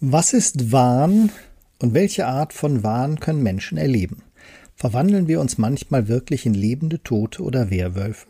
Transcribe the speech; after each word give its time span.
Was 0.00 0.34
ist 0.34 0.72
Wahn 0.72 1.30
und 1.78 1.94
welche 1.94 2.26
Art 2.26 2.52
von 2.52 2.82
Wahn 2.82 3.18
können 3.18 3.42
Menschen 3.42 3.78
erleben? 3.78 4.22
Verwandeln 4.74 5.26
wir 5.26 5.40
uns 5.40 5.56
manchmal 5.56 6.06
wirklich 6.06 6.44
in 6.44 6.52
lebende 6.52 7.02
Tote 7.02 7.42
oder 7.42 7.70
Werwölfe? 7.70 8.26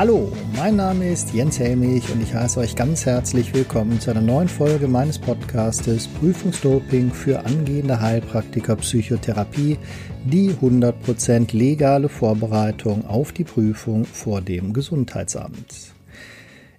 Hallo, 0.00 0.32
mein 0.56 0.76
Name 0.76 1.12
ist 1.12 1.34
Jens 1.34 1.58
Helmich 1.58 2.10
und 2.10 2.22
ich 2.22 2.32
heiße 2.32 2.58
euch 2.58 2.74
ganz 2.74 3.04
herzlich 3.04 3.52
willkommen 3.52 4.00
zu 4.00 4.10
einer 4.10 4.22
neuen 4.22 4.48
Folge 4.48 4.88
meines 4.88 5.18
Podcastes 5.18 6.08
Prüfungsdoping 6.08 7.10
für 7.10 7.44
angehende 7.44 8.00
Heilpraktiker 8.00 8.76
Psychotherapie, 8.76 9.76
die 10.24 10.52
100% 10.52 11.54
legale 11.54 12.08
Vorbereitung 12.08 13.04
auf 13.04 13.32
die 13.32 13.44
Prüfung 13.44 14.06
vor 14.06 14.40
dem 14.40 14.72
Gesundheitsamt. 14.72 15.92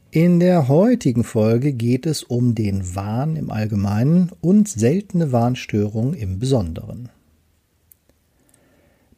In 0.10 0.40
der 0.40 0.68
heutigen 0.68 1.24
Folge 1.24 1.74
geht 1.74 2.08
es 2.08 2.24
um 2.24 2.56
den 2.56 2.96
Wahn 2.96 3.36
im 3.36 3.52
Allgemeinen 3.52 4.32
und 4.42 4.68
seltene 4.68 5.32
Warnstörungen 5.32 6.16
im 6.16 6.40
Besonderen. 6.40 7.10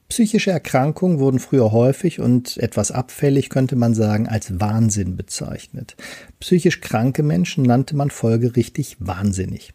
Psychische 0.10 0.52
Erkrankungen 0.52 1.20
wurden 1.20 1.40
früher 1.40 1.72
häufig 1.72 2.20
und 2.20 2.58
etwas 2.58 2.92
abfällig 2.92 3.50
könnte 3.50 3.76
man 3.76 3.96
sagen 3.96 4.28
als 4.28 4.60
Wahnsinn 4.60 5.18
bezeichnet. 5.18 5.96
Psychisch 6.40 6.82
kranke 6.82 7.24
Menschen 7.24 7.64
nannte 7.64 7.96
man 7.96 8.12
folgerichtig 8.12 8.98
wahnsinnig. 9.00 9.74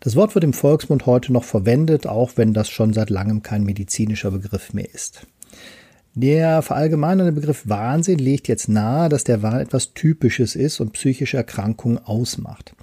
Das 0.00 0.16
Wort 0.16 0.34
wird 0.34 0.44
im 0.44 0.52
Volksmund 0.52 1.06
heute 1.06 1.32
noch 1.32 1.44
verwendet, 1.44 2.06
auch 2.06 2.32
wenn 2.36 2.52
das 2.52 2.68
schon 2.68 2.92
seit 2.92 3.10
langem 3.10 3.42
kein 3.42 3.64
medizinischer 3.64 4.30
Begriff 4.30 4.72
mehr 4.72 4.92
ist. 4.92 5.26
Der 6.14 6.60
verallgemeinerte 6.60 7.32
Begriff 7.32 7.62
Wahnsinn 7.66 8.18
legt 8.18 8.46
jetzt 8.46 8.68
nahe, 8.68 9.08
dass 9.08 9.24
der 9.24 9.42
Wahn 9.42 9.60
etwas 9.60 9.94
Typisches 9.94 10.54
ist 10.54 10.78
und 10.80 10.92
psychische 10.92 11.38
Erkrankungen 11.38 11.98
ausmacht. 11.98 12.74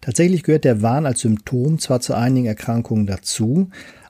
Tatsächlich 0.00 0.42
gehört 0.42 0.64
der 0.64 0.80
Wahn 0.80 1.04
als 1.04 1.20
Symptom 1.20 1.78
zwar 1.78 2.00
zu 2.00 2.14
einigen 2.14 2.46
Erkrankungen 2.46 3.06
dazu, 3.06 3.68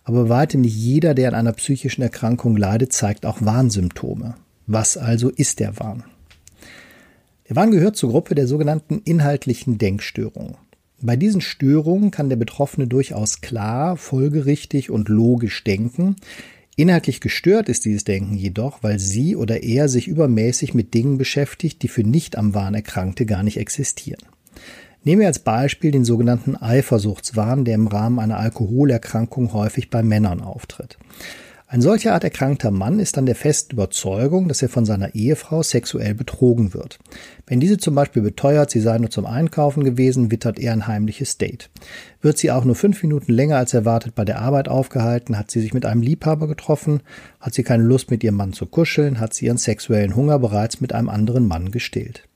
aber 0.08 0.30
weitem 0.30 0.62
nicht 0.62 0.74
jeder, 0.74 1.12
der 1.12 1.28
an 1.28 1.34
einer 1.34 1.52
psychischen 1.52 2.00
Erkrankung 2.00 2.56
leidet, 2.56 2.94
zeigt 2.94 3.26
auch 3.26 3.42
Warnsymptome. 3.42 4.36
Was 4.66 4.96
also 4.96 5.28
ist 5.28 5.60
der 5.60 5.78
Wahn? 5.78 6.02
Der 7.46 7.56
Wahn 7.56 7.72
gehört 7.72 7.96
zur 7.96 8.12
Gruppe 8.12 8.34
der 8.34 8.46
sogenannten 8.46 9.02
inhaltlichen 9.04 9.76
Denkstörungen. 9.76 10.56
Bei 11.02 11.16
diesen 11.16 11.42
Störungen 11.42 12.10
kann 12.10 12.30
der 12.30 12.36
Betroffene 12.36 12.86
durchaus 12.86 13.42
klar, 13.42 13.98
folgerichtig 13.98 14.88
und 14.88 15.10
logisch 15.10 15.62
denken. 15.62 16.16
Inhaltlich 16.74 17.20
gestört 17.20 17.68
ist 17.68 17.84
dieses 17.84 18.04
Denken 18.04 18.34
jedoch, 18.34 18.82
weil 18.82 18.98
sie 18.98 19.36
oder 19.36 19.62
er 19.62 19.90
sich 19.90 20.08
übermäßig 20.08 20.72
mit 20.72 20.94
Dingen 20.94 21.18
beschäftigt, 21.18 21.82
die 21.82 21.88
für 21.88 22.02
nicht 22.02 22.38
am 22.38 22.54
Wahn 22.54 22.74
Erkrankte 22.74 23.26
gar 23.26 23.42
nicht 23.42 23.58
existieren. 23.58 24.22
Nehmen 25.08 25.20
wir 25.20 25.28
als 25.28 25.38
Beispiel 25.38 25.90
den 25.90 26.04
sogenannten 26.04 26.54
Eifersuchtswahn, 26.54 27.64
der 27.64 27.76
im 27.76 27.86
Rahmen 27.86 28.18
einer 28.18 28.36
Alkoholerkrankung 28.36 29.54
häufig 29.54 29.88
bei 29.88 30.02
Männern 30.02 30.42
auftritt. 30.42 30.98
Ein 31.66 31.80
solcher 31.80 32.12
Art 32.12 32.24
erkrankter 32.24 32.70
Mann 32.70 33.00
ist 33.00 33.16
dann 33.16 33.24
der 33.24 33.34
festen 33.34 33.72
Überzeugung, 33.72 34.48
dass 34.48 34.60
er 34.60 34.68
von 34.68 34.84
seiner 34.84 35.14
Ehefrau 35.14 35.62
sexuell 35.62 36.12
betrogen 36.12 36.74
wird. 36.74 36.98
Wenn 37.46 37.58
diese 37.58 37.78
zum 37.78 37.94
Beispiel 37.94 38.20
beteuert, 38.20 38.68
sie 38.70 38.80
sei 38.80 38.98
nur 38.98 39.08
zum 39.08 39.24
Einkaufen 39.24 39.82
gewesen, 39.82 40.30
wittert 40.30 40.58
er 40.58 40.74
ein 40.74 40.86
heimliches 40.86 41.38
Date. 41.38 41.70
Wird 42.20 42.36
sie 42.36 42.50
auch 42.50 42.66
nur 42.66 42.74
fünf 42.74 43.02
Minuten 43.02 43.32
länger 43.32 43.56
als 43.56 43.72
erwartet 43.72 44.14
bei 44.14 44.26
der 44.26 44.42
Arbeit 44.42 44.68
aufgehalten, 44.68 45.38
hat 45.38 45.50
sie 45.50 45.62
sich 45.62 45.72
mit 45.72 45.86
einem 45.86 46.02
Liebhaber 46.02 46.48
getroffen, 46.48 47.00
hat 47.40 47.54
sie 47.54 47.62
keine 47.62 47.84
Lust 47.84 48.10
mit 48.10 48.22
ihrem 48.22 48.36
Mann 48.36 48.52
zu 48.52 48.66
kuscheln, 48.66 49.20
hat 49.20 49.32
sie 49.32 49.46
ihren 49.46 49.56
sexuellen 49.56 50.16
Hunger 50.16 50.38
bereits 50.38 50.82
mit 50.82 50.92
einem 50.92 51.08
anderen 51.08 51.48
Mann 51.48 51.70
gestillt. 51.70 52.27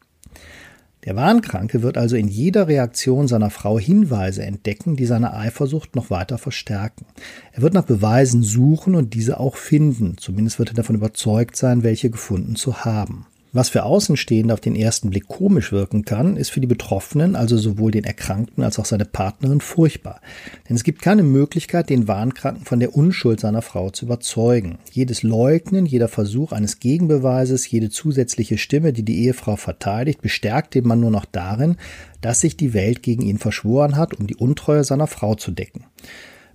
Der 1.05 1.17
Wahnkranke 1.17 1.83
wird 1.83 1.99
also 1.99 2.15
in 2.15 2.29
jeder 2.29 2.69
Reaktion 2.69 3.27
seiner 3.27 3.51
Frau 3.51 3.79
Hinweise 3.79 4.45
entdecken, 4.45 4.95
die 4.95 5.07
seine 5.07 5.35
Eifersucht 5.35 5.97
noch 5.97 6.11
weiter 6.11 6.39
verstärken. 6.39 7.07
Er 7.53 7.63
wird 7.63 7.75
nach 7.75 7.85
Beweisen 7.85 8.45
suchen 8.45 8.95
und 8.95 9.15
diese 9.15 9.41
auch 9.41 9.57
finden, 9.57 10.17
zumindest 10.19 10.61
wird 10.61 10.71
er 10.71 10.77
davon 10.77 10.95
überzeugt 10.95 11.57
sein, 11.57 11.83
welche 11.83 12.11
gefunden 12.11 12.55
zu 12.55 12.85
haben. 12.85 13.27
Was 13.55 13.69
für 13.69 13.83
Außenstehende 13.83 14.55
auf 14.55 14.61
den 14.61 14.75
ersten 14.75 15.11
Blick 15.11 15.29
komisch 15.29 15.73
wirken 15.73 16.07
kann, 16.07 16.39
ist 16.39 16.51
für 16.51 16.63
die 16.63 16.67
Betroffenen, 16.67 17.37
also 17.37 17.59
sowohl 17.59 17.91
den 17.91 18.05
Erkrankten 18.05 18.65
als 18.65 18.79
auch 18.79 18.87
seine 18.87 19.05
Partnerin, 19.05 19.61
furchtbar. 19.61 20.23
Denn 20.67 20.77
es 20.77 20.85
gibt 20.85 21.03
keine 21.03 21.23
Möglichkeit, 21.23 21.91
den 21.91 22.09
Wahnkranken 22.09 22.65
von 22.65 22.81
der 22.81 22.97
Unschuld 22.97 23.41
seiner 23.41 23.61
Frau 23.61 23.91
zu 23.91 24.07
überzeugen. 24.07 24.79
Jedes 24.91 25.23
Leugnen, 25.23 25.85
jeder 25.85 26.09
Versuch 26.09 26.53
eines 26.53 26.81
Gegenbeweises, 26.81 27.71
jede 27.71 27.91
zusätzliche 27.91 28.57
Stimme, 28.57 28.95
die 28.95 29.03
die 29.03 29.23
Ehefrau 29.25 29.57
verteidigt, 29.57 30.23
bestärkt 30.23 30.75
den 30.75 30.89
Mann 30.89 31.01
nur 31.01 31.11
noch 31.11 31.27
darin, 31.27 31.77
dass 32.23 32.41
sich 32.41 32.57
die 32.57 32.73
Welt 32.73 33.03
gegen 33.03 33.21
ihn 33.21 33.37
verschworen 33.37 33.97
hat, 33.97 34.15
um 34.15 34.27
die 34.27 34.37
Untreue 34.37 34.83
seiner 34.83 35.07
Frau 35.07 35.35
zu 35.35 35.51
decken. 35.51 35.85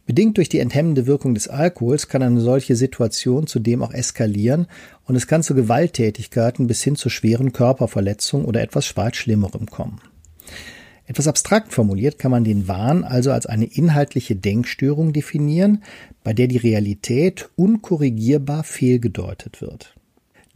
Bedingt 0.08 0.38
durch 0.38 0.48
die 0.48 0.60
enthemmende 0.60 1.06
Wirkung 1.06 1.34
des 1.34 1.50
Alkohols 1.50 2.08
kann 2.08 2.24
eine 2.24 2.40
solche 2.40 2.78
Situation 2.78 3.46
zudem 3.46 3.84
auch 3.84 3.94
eskalieren 3.94 4.68
und 5.04 5.18
es 5.18 5.28
kann 5.28 5.44
zu 5.44 5.54
Gewalttätigkeiten 5.54 6.66
bis 6.66 6.82
hin 6.82 6.96
zu 6.96 7.10
schweren 7.10 7.52
Körperverletzungen 7.52 8.48
oder 8.48 8.62
etwas 8.62 8.96
weit 8.96 9.18
Schlimmerem 9.18 9.66
kommen. 9.66 10.00
Etwas 11.08 11.28
abstrakt 11.28 11.74
formuliert 11.74 12.20
kann 12.20 12.32
man 12.32 12.46
den 12.46 12.70
Wahn 12.70 13.04
also 13.04 13.32
als 13.32 13.48
eine 13.48 13.66
inhaltliche 13.66 14.38
Denkstörung 14.38 15.12
definieren, 15.12 15.84
bei 16.24 16.32
der 16.32 16.48
die 16.48 16.58
Realität 16.58 17.50
unkorrigierbar 17.58 18.64
fehlgedeutet 18.64 19.60
wird. 19.60 19.97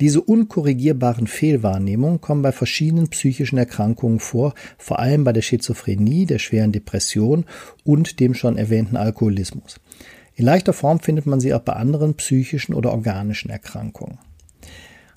Diese 0.01 0.19
unkorrigierbaren 0.19 1.27
Fehlwahrnehmungen 1.27 2.21
kommen 2.21 2.41
bei 2.41 2.51
verschiedenen 2.51 3.09
psychischen 3.09 3.59
Erkrankungen 3.59 4.19
vor, 4.19 4.55
vor 4.79 4.97
allem 4.97 5.23
bei 5.23 5.31
der 5.31 5.43
Schizophrenie, 5.43 6.25
der 6.25 6.39
schweren 6.39 6.71
Depression 6.71 7.45
und 7.83 8.19
dem 8.19 8.33
schon 8.33 8.57
erwähnten 8.57 8.97
Alkoholismus. 8.97 9.79
In 10.33 10.45
leichter 10.45 10.73
Form 10.73 11.01
findet 11.01 11.27
man 11.27 11.39
sie 11.39 11.53
auch 11.53 11.61
bei 11.61 11.73
anderen 11.73 12.15
psychischen 12.15 12.73
oder 12.73 12.91
organischen 12.91 13.51
Erkrankungen. 13.51 14.17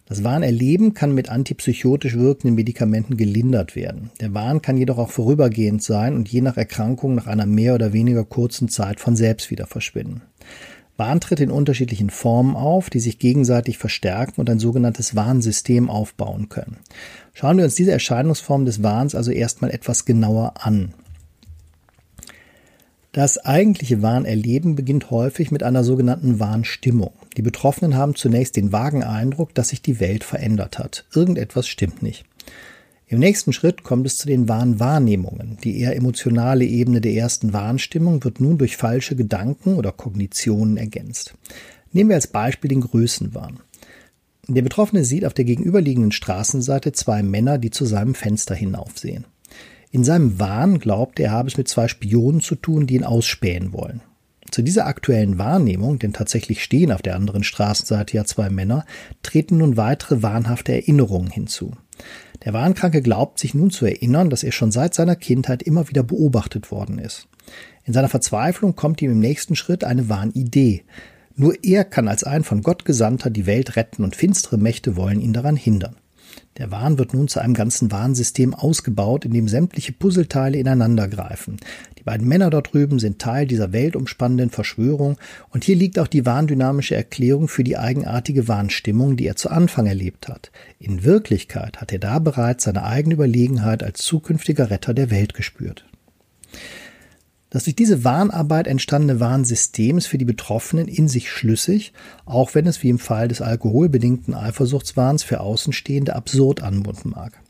Das 0.05 0.23
Wahnerleben 0.23 0.93
kann 0.93 1.15
mit 1.15 1.31
antipsychotisch 1.31 2.19
wirkenden 2.19 2.55
Medikamenten 2.55 3.17
gelindert 3.17 3.75
werden. 3.75 4.11
Der 4.21 4.35
Wahn 4.35 4.61
kann 4.61 4.77
jedoch 4.77 4.99
auch 4.99 5.11
vorübergehend 5.11 5.83
sein 5.83 6.15
und 6.15 6.29
je 6.29 6.43
nach 6.43 6.59
Erkrankung 6.59 7.15
nach 7.15 7.27
einer 7.27 7.47
mehr 7.47 7.75
oder 7.75 7.95
weniger 7.95 8.25
kurzen 8.27 8.69
Zeit 8.69 9.01
von 9.01 9.17
selbst 9.17 9.51
wieder 9.51 9.67
verschwinden. 9.67 10.21
Wahn 10.97 11.21
tritt 11.21 11.41
in 11.41 11.51
unterschiedlichen 11.51 12.11
Formen 12.11 12.55
auf, 12.55 12.89
die 12.89 13.01
sich 13.01 13.19
gegenseitig 13.19 13.79
verstärken 13.79 14.41
und 14.41 14.49
ein 14.49 14.61
sogenanntes 14.61 15.17
Warnsystem 15.17 15.91
aufbauen 15.91 16.49
können. 16.49 16.77
Schauen 17.33 17.57
wir 17.57 17.65
uns 17.65 17.75
diese 17.75 17.93
Erscheinungsform 17.93 18.65
des 18.65 18.83
Wahns 18.83 19.15
also 19.15 19.33
erstmal 19.33 19.71
etwas 19.71 20.05
genauer 20.05 20.55
an. 20.61 20.95
Das 23.11 23.39
eigentliche 23.39 24.03
Wahnerleben 24.03 24.75
beginnt 24.75 25.11
häufig 25.11 25.53
mit 25.53 25.63
einer 25.63 25.85
sogenannten 25.85 26.41
Warnstimmung. 26.41 27.13
Die 27.37 27.43
Betroffenen 27.43 27.97
haben 27.97 28.17
zunächst 28.17 28.57
den 28.57 28.73
vagen 28.73 29.05
Eindruck, 29.05 29.55
dass 29.55 29.69
sich 29.69 29.83
die 29.83 30.01
Welt 30.01 30.25
verändert 30.25 30.81
hat. 30.81 31.05
Irgendetwas 31.15 31.69
stimmt 31.69 32.03
nicht. 32.03 32.25
Im 33.15 33.21
nächsten 33.21 33.53
Schritt 33.53 33.85
kommt 33.85 34.09
es 34.09 34.17
zu 34.17 34.27
den 34.27 34.49
Wahnwahrnehmungen. 34.49 35.57
Die 35.63 35.79
eher 35.79 35.95
emotionale 35.95 36.65
Ebene 36.65 37.01
der 37.01 37.13
ersten 37.13 37.53
Warnstimmung 37.53 38.25
wird 38.25 38.41
nun 38.41 38.59
durch 38.59 38.77
falsche 38.77 39.15
Gedanken 39.15 39.77
oder 39.77 39.93
Kognitionen 39.93 40.77
ergänzt. 40.77 41.37
Nehmen 41.93 42.11
wir 42.11 42.17
als 42.17 42.27
Beispiel 42.27 42.71
den 42.71 42.81
Größenwahn. 42.81 43.61
Der 44.49 44.63
Betroffene 44.63 45.05
sieht 45.05 45.25
auf 45.25 45.33
der 45.33 45.45
gegenüberliegenden 45.45 46.11
Straßenseite 46.11 46.91
zwei 46.91 47.23
Männer, 47.23 47.59
die 47.59 47.71
zu 47.71 47.87
seinem 47.87 48.17
Fenster 48.17 48.57
hinaufsehen. 48.57 49.27
In 49.93 50.03
seinem 50.03 50.41
Wahn 50.41 50.81
glaubt 50.81 51.21
er, 51.21 51.31
habe 51.31 51.47
es 51.47 51.57
mit 51.57 51.69
zwei 51.69 51.87
Spionen 51.87 52.41
zu 52.41 52.57
tun, 52.57 52.89
die 52.89 52.97
ihn 52.97 53.05
ausspähen 53.05 53.73
wollen. 53.73 54.01
Zu 54.51 54.63
dieser 54.63 54.87
aktuellen 54.87 55.39
Wahrnehmung, 55.39 56.01
denn 56.01 56.13
tatsächlich 56.13 56.65
stehen 56.65 56.91
auf 56.91 57.01
der 57.01 57.15
anderen 57.15 57.45
Straßenseite 57.45 58.17
ja 58.17 58.25
zwei 58.25 58.51
Männer, 58.51 58.85
treten 59.23 59.59
nun 59.59 59.77
weitere 59.77 60.21
wahnhafte 60.25 60.73
Erinnerungen 60.73 61.31
hinzu. 61.31 61.77
Der 62.45 62.53
Wahnkranke 62.53 63.01
glaubt 63.01 63.39
sich 63.39 63.55
nun 63.55 63.71
zu 63.71 63.87
erinnern, 63.87 64.29
dass 64.29 64.43
er 64.43 64.53
schon 64.53 64.71
seit 64.71 64.95
seiner 64.95 65.17
Kindheit 65.17 65.63
immer 65.63 65.89
wieder 65.89 66.03
beobachtet 66.03 66.71
worden 66.71 66.99
ist. 66.99 67.27
In 67.85 67.93
seiner 67.93 68.09
Verzweiflung 68.09 68.77
kommt 68.77 69.01
ihm 69.03 69.13
im 69.13 69.19
nächsten 69.19 69.57
Schritt 69.57 69.85
eine 69.85 70.09
Wahnidee. 70.09 70.85
Nur 71.37 71.55
er 71.63 71.85
kann 71.85 72.07
als 72.07 72.23
ein 72.25 72.45
von 72.45 72.63
Gott 72.63 72.85
Gesandter 72.85 73.31
die 73.31 73.47
Welt 73.47 73.77
retten 73.77 74.05
und 74.05 74.15
finstere 74.15 74.59
Mächte 74.59 74.97
wollen 74.97 75.21
ihn 75.21 75.33
daran 75.33 75.57
hindern. 75.57 75.97
Der 76.59 76.71
Wahn 76.71 76.99
wird 76.99 77.15
nun 77.15 77.27
zu 77.27 77.41
einem 77.41 77.55
ganzen 77.55 77.91
Warnsystem 77.91 78.55
ausgebaut, 78.55 79.25
in 79.25 79.33
dem 79.33 79.49
sämtliche 79.49 79.93
Puzzleteile 79.93 80.59
ineinandergreifen. 80.59 81.57
Die 81.99 82.05
beiden 82.05 82.29
Männer 82.29 82.51
dort 82.51 82.73
drüben 82.73 82.99
sind 82.99 83.19
Teil 83.19 83.47
dieser 83.47 83.73
weltumspannenden 83.73 84.51
Verschwörung 84.51 85.17
und 85.51 85.65
hier 85.65 85.75
liegt 85.75 85.99
auch 85.99 86.07
die 86.07 86.27
warndynamische 86.27 86.95
Erklärung 86.95 87.49
für 87.49 87.65
die 87.65 87.77
eigenartige 87.77 88.47
Warnstimmung, 88.47 89.17
die 89.17 89.27
er 89.27 89.37
zu 89.37 89.51
Anfang 89.51 89.87
erlebt 89.87 90.29
hat. 90.29 90.53
In 90.79 91.03
Wirklichkeit 91.03 91.81
hat 91.81 91.93
er 91.93 91.99
da 91.99 92.19
bereits 92.19 92.65
seine 92.65 92.85
eigene 92.85 93.15
Überlegenheit 93.15 93.83
als 93.83 94.01
zukünftiger 94.03 94.71
Retter 94.71 94.95
der 94.95 95.11
Welt 95.11 95.35
gespürt. 95.35 95.85
Das 97.55 97.63
durch 97.63 97.77
diese 97.77 98.03
Warnarbeit 98.03 98.67
entstandene 98.67 99.21
Warnsystem 99.21 99.97
ist 99.97 100.09
für 100.09 100.19
die 100.19 100.25
Betroffenen 100.25 100.89
in 100.89 101.07
sich 101.07 101.31
schlüssig, 101.31 101.93
auch 102.27 102.57
wenn 102.57 102.67
es 102.67 102.83
wie 102.83 102.89
im 102.89 102.99
Fall 102.99 103.29
des 103.29 103.43
alkoholbedingten 103.43 104.35
Eifersuchtswahns 104.35 105.23
für 105.23 105.39
Außenstehende 105.39 106.17
absurd 106.17 106.65
anmunden 106.65 107.11
mag. 107.11 107.41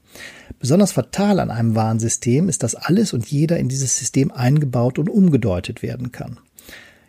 Besonders 0.61 0.93
fatal 0.93 1.41
an 1.41 1.51
einem 1.51 1.75
Warnsystem 1.75 2.51
ist, 2.51 2.63
dass 2.63 2.75
alles 2.75 3.15
und 3.15 3.27
jeder 3.29 3.57
in 3.57 3.71
dieses 3.71 3.99
System 3.99 4.31
eingebaut 4.31 4.99
und 4.99 5.09
umgedeutet 5.09 5.83
werden 5.83 6.13
kann. 6.13 6.37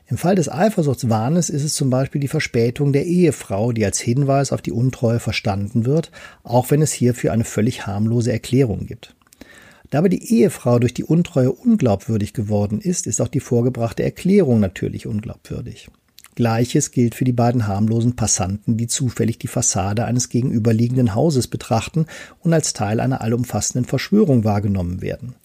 Im 0.07 0.15
Fall 0.15 0.35
des 0.35 0.47
Eifersuchtswahnes 0.47 1.49
ist 1.49 1.65
es 1.65 1.73
zum 1.73 1.89
Beispiel 1.89 2.21
die 2.21 2.29
Verspätung 2.29 2.93
der 2.93 3.05
Ehefrau, 3.05 3.73
die 3.73 3.83
als 3.83 3.99
Hinweis 3.99 4.53
auf 4.53 4.61
die 4.61 4.71
Untreue 4.71 5.19
verstanden 5.19 5.83
wird, 5.83 6.11
auch 6.43 6.71
wenn 6.71 6.81
es 6.81 6.93
hierfür 6.93 7.33
eine 7.33 7.43
völlig 7.43 7.85
harmlose 7.85 8.31
Erklärung 8.31 8.85
gibt. 8.85 9.15
Da 9.89 9.99
aber 9.99 10.09
die 10.09 10.33
Ehefrau 10.33 10.79
durch 10.79 10.93
die 10.93 11.03
Untreue 11.03 11.51
unglaubwürdig 11.51 12.33
geworden 12.33 12.79
ist, 12.79 13.07
ist 13.07 13.21
auch 13.21 13.27
die 13.27 13.39
vorgebrachte 13.39 14.03
Erklärung 14.03 14.59
natürlich 14.59 15.07
unglaubwürdig. 15.07 15.89
Gleiches 16.35 16.91
gilt 16.91 17.15
für 17.15 17.23
die 17.23 17.31
beiden 17.31 17.65
harmlosen 17.65 18.17
Passanten, 18.17 18.75
die 18.75 18.87
zufällig 18.87 19.39
die 19.39 19.47
Fassade 19.47 20.03
eines 20.03 20.27
gegenüberliegenden 20.27 21.15
Hauses 21.15 21.47
betrachten 21.47 22.07
und 22.41 22.53
als 22.53 22.73
Teil 22.73 22.99
einer 22.99 23.21
allumfassenden 23.21 23.87
Verschwörung 23.87 24.43
wahrgenommen 24.43 25.01
werden. 25.01 25.35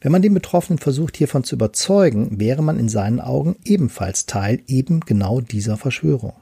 Wenn 0.00 0.10
man 0.10 0.22
den 0.22 0.34
Betroffenen 0.34 0.78
versucht, 0.78 1.16
hiervon 1.16 1.44
zu 1.44 1.54
überzeugen, 1.54 2.40
wäre 2.40 2.60
man 2.60 2.76
in 2.80 2.88
seinen 2.88 3.20
Augen 3.20 3.54
ebenfalls 3.64 4.26
Teil 4.26 4.60
eben 4.66 4.98
genau 5.00 5.40
dieser 5.40 5.76
Verschwörung. 5.76 6.32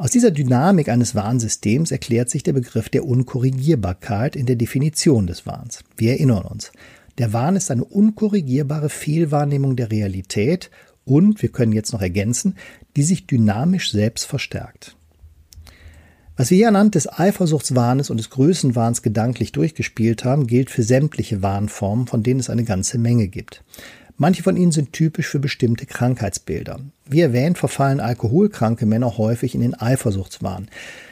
Aus 0.00 0.12
dieser 0.12 0.30
Dynamik 0.30 0.90
eines 0.90 1.16
Warnsystems 1.16 1.90
erklärt 1.90 2.30
sich 2.30 2.44
der 2.44 2.52
Begriff 2.52 2.88
der 2.88 3.04
Unkorrigierbarkeit 3.04 4.36
in 4.36 4.46
der 4.46 4.54
Definition 4.54 5.26
des 5.26 5.44
Wahns. 5.44 5.82
Wir 5.96 6.12
erinnern 6.12 6.44
uns. 6.44 6.70
Der 7.18 7.32
Wahn 7.32 7.56
ist 7.56 7.68
eine 7.72 7.84
unkorrigierbare 7.84 8.90
Fehlwahrnehmung 8.90 9.74
der 9.74 9.90
Realität 9.90 10.70
und, 11.04 11.42
wir 11.42 11.48
können 11.48 11.72
jetzt 11.72 11.92
noch 11.92 12.00
ergänzen, 12.00 12.54
die 12.96 13.02
sich 13.02 13.26
dynamisch 13.26 13.90
selbst 13.90 14.26
verstärkt. 14.26 14.96
Was 16.36 16.50
wir 16.50 16.58
hier 16.58 16.68
anhand 16.68 16.94
des 16.94 17.12
Eifersuchtswahnes 17.12 18.10
und 18.10 18.18
des 18.18 18.30
Größenwahns 18.30 19.02
gedanklich 19.02 19.50
durchgespielt 19.50 20.24
haben, 20.24 20.46
gilt 20.46 20.70
für 20.70 20.84
sämtliche 20.84 21.42
Wahnformen, 21.42 22.06
von 22.06 22.22
denen 22.22 22.38
es 22.38 22.50
eine 22.50 22.62
ganze 22.62 22.98
Menge 22.98 23.26
gibt. 23.26 23.64
Manche 24.20 24.42
von 24.42 24.56
ihnen 24.56 24.72
sind 24.72 24.92
typisch 24.92 25.28
für 25.28 25.38
bestimmte 25.38 25.86
Krankheitsbilder. 25.86 26.80
Wie 27.06 27.20
erwähnt, 27.20 27.56
verfallen 27.56 28.00
alkoholkranke 28.00 28.84
Männer 28.84 29.16
häufig 29.16 29.54
in 29.54 29.60
den 29.60 29.74
Eifersuchtswahn. 29.74 30.66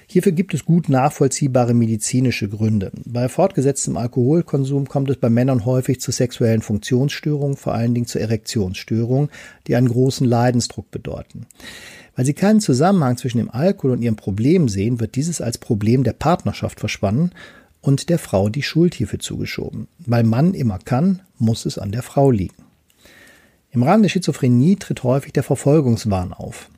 Hierfür 0.08 0.32
gibt 0.32 0.55
es 0.55 0.64
gut 0.64 0.88
nachvollziehbare 0.88 1.73
medizinische 1.73 2.49
Gründe. 2.49 2.91
Bei 3.05 3.29
fortgesetztem 3.29 3.97
Alkoholkonsum 3.97 4.88
kommt 4.88 5.08
es 5.08 5.19
bei 5.19 5.31
Männern 5.31 5.64
häufig 5.64 6.00
zu 6.00 6.11
sexuellen 6.11 6.62
Funktionsstörungen, 6.62 7.56
vor 7.56 7.75
allen 7.75 7.94
Dingen 7.94 8.06
zu 8.06 8.19
Erektionsstörungen, 8.19 9.31
die 9.69 9.76
einen 9.76 9.88
großen 9.88 10.26
Leidensdruck 10.26 10.91
bedeuten. 10.91 11.47
Weil 12.17 12.26
sie 12.26 12.35
keinen 12.35 12.61
Zusammenhang 12.61 13.17
zwischen 13.19 13.38
dem 13.38 13.50
Alkohol 13.50 13.93
und 13.93 14.02
ihrem 14.02 14.17
Problem 14.17 14.69
sehen, 14.69 14.99
wird 14.99 15.14
dieses 15.14 15.41
als 15.41 15.59
Problem 15.59 16.02
der 16.02 16.14
Partnerschaft 16.14 16.81
verspannen 16.81 17.31
und 17.82 18.09
der 18.09 18.19
Frau 18.19 18.49
die 18.49 18.64
Schuld 18.64 18.94
hierfür 18.94 19.20
zugeschoben. 19.20 19.87
Weil 19.99 20.25
Mann 20.25 20.55
immer 20.55 20.81
kann, 20.81 21.23
muss 21.38 21.67
es 21.67 21.79
an 21.79 21.93
der 21.93 22.02
Frau 22.02 22.32
liegen. 22.32 22.66
Im 23.76 23.82
Rahmen 23.82 24.02
der 24.02 24.08
Schizophrenie 24.08 24.76
tritt 24.76 25.02
häufig 25.02 25.34
der 25.34 25.43
Verfolgungswahn 25.43 26.32
auf. 26.32 26.70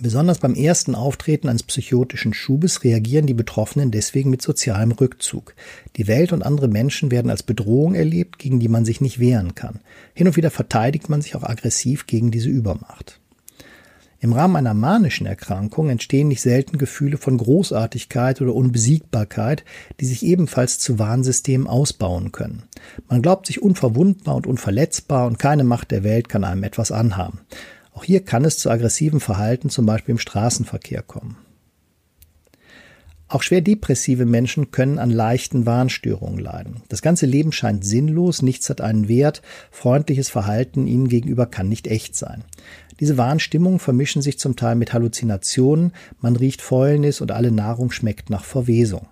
Besonders 0.00 0.40
beim 0.40 0.54
ersten 0.54 0.96
Auftreten 0.96 1.48
eines 1.48 1.62
psychotischen 1.62 2.34
Schubes 2.34 2.82
reagieren 2.82 3.26
die 3.26 3.34
Betroffenen 3.34 3.92
deswegen 3.92 4.28
mit 4.28 4.42
sozialem 4.42 4.90
Rückzug. 4.90 5.54
Die 5.94 6.08
Welt 6.08 6.32
und 6.32 6.42
andere 6.42 6.66
Menschen 6.66 7.12
werden 7.12 7.30
als 7.30 7.44
Bedrohung 7.44 7.94
erlebt, 7.94 8.40
gegen 8.40 8.58
die 8.58 8.66
man 8.66 8.84
sich 8.84 9.00
nicht 9.00 9.20
wehren 9.20 9.54
kann. 9.54 9.78
Hin 10.12 10.26
und 10.26 10.36
wieder 10.36 10.50
verteidigt 10.50 11.08
man 11.08 11.22
sich 11.22 11.36
auch 11.36 11.44
aggressiv 11.44 12.08
gegen 12.08 12.32
diese 12.32 12.48
Übermacht. 12.48 13.20
Im 14.20 14.32
Rahmen 14.32 14.56
einer 14.56 14.74
manischen 14.74 15.26
Erkrankung 15.26 15.90
entstehen 15.90 16.26
nicht 16.26 16.40
selten 16.40 16.76
Gefühle 16.76 17.18
von 17.18 17.38
Großartigkeit 17.38 18.40
oder 18.40 18.52
Unbesiegbarkeit, 18.52 19.64
die 20.00 20.06
sich 20.06 20.24
ebenfalls 20.24 20.80
zu 20.80 20.98
Warnsystemen 20.98 21.68
ausbauen 21.68 22.32
können. 22.32 22.64
Man 23.08 23.22
glaubt 23.22 23.46
sich 23.46 23.62
unverwundbar 23.62 24.34
und 24.34 24.48
unverletzbar 24.48 25.28
und 25.28 25.38
keine 25.38 25.62
Macht 25.62 25.92
der 25.92 26.02
Welt 26.02 26.28
kann 26.28 26.42
einem 26.42 26.64
etwas 26.64 26.90
anhaben. 26.90 27.40
Auch 27.92 28.02
hier 28.02 28.24
kann 28.24 28.44
es 28.44 28.58
zu 28.58 28.70
aggressivem 28.70 29.20
Verhalten, 29.20 29.70
zum 29.70 29.86
Beispiel 29.86 30.12
im 30.12 30.18
Straßenverkehr, 30.18 31.02
kommen. 31.02 31.36
Auch 33.30 33.42
schwer 33.42 33.60
depressive 33.60 34.24
Menschen 34.24 34.70
können 34.70 34.98
an 34.98 35.10
leichten 35.10 35.66
Warnstörungen 35.66 36.38
leiden. 36.38 36.82
Das 36.88 37.02
ganze 37.02 37.26
Leben 37.26 37.52
scheint 37.52 37.84
sinnlos, 37.84 38.40
nichts 38.40 38.70
hat 38.70 38.80
einen 38.80 39.06
Wert, 39.06 39.42
freundliches 39.70 40.30
Verhalten 40.30 40.86
ihnen 40.86 41.08
gegenüber 41.08 41.44
kann 41.44 41.68
nicht 41.68 41.86
echt 41.88 42.16
sein. 42.16 42.42
Diese 43.00 43.16
Warnstimmungen 43.16 43.78
vermischen 43.78 44.22
sich 44.22 44.38
zum 44.38 44.56
Teil 44.56 44.74
mit 44.74 44.92
Halluzinationen, 44.92 45.92
man 46.20 46.36
riecht 46.36 46.62
Fäulnis 46.62 47.20
und 47.20 47.30
alle 47.30 47.52
Nahrung 47.52 47.90
schmeckt 47.90 48.30
nach 48.30 48.44
Verwesung. 48.44 49.06